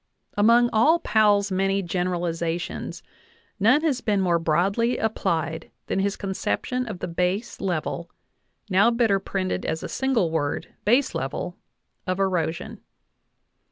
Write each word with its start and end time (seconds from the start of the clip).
Among 0.35 0.71
all 0.73 0.97
Powell's 0.97 1.51
many 1.51 1.83
generalizations 1.83 3.03
none 3.59 3.81
has 3.83 4.01
been 4.01 4.19
more 4.19 4.39
broadly 4.39 4.97
applied 4.97 5.69
than 5.85 5.99
his 5.99 6.15
conception 6.15 6.87
of 6.87 6.97
the 6.97 7.07
base 7.07 7.61
level 7.61 8.09
(now 8.67 8.89
better 8.89 9.19
printed 9.19 9.63
as 9.63 9.83
a 9.83 9.87
single 9.87 10.31
word, 10.31 10.73
baselevel) 10.87 11.53
of 12.07 12.19
erosion. 12.19 12.81